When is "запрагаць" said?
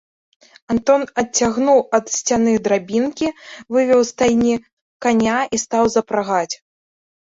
5.99-6.51